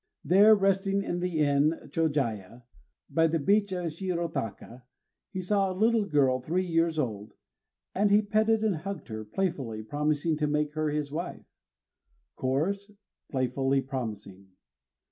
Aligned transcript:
There 0.25 0.55
resting 0.55 1.03
in 1.03 1.19
the 1.19 1.41
inn 1.41 1.79
Chôjaya, 1.89 2.63
by 3.07 3.27
the 3.27 3.37
beach 3.37 3.71
of 3.71 3.85
Shirotaka, 3.91 4.81
he 5.29 5.43
saw 5.43 5.71
a 5.71 5.77
little 5.77 6.05
girl 6.05 6.41
three 6.41 6.65
years 6.65 6.97
old; 6.97 7.33
and 7.93 8.09
he 8.09 8.23
petted 8.23 8.63
and 8.63 8.77
hugged 8.77 9.09
her, 9.09 9.23
playfully 9.23 9.83
promising 9.83 10.37
to 10.37 10.47
make 10.47 10.73
her 10.73 10.89
his 10.89 11.11
wife, 11.11 11.45
(Chorus) 12.35 12.89
_Playfully 13.31 13.85
promising. 13.87 14.47